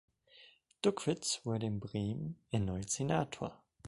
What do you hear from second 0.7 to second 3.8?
Duckwitz wurde in Bremen erneut Senator.